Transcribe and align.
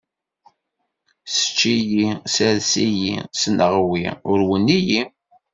Sečč-iyi, 1.35 2.09
sers-iyi, 2.33 3.15
ssneɣ 3.33 3.73
wi 3.89 4.01
urwen-iyi. 4.31 5.01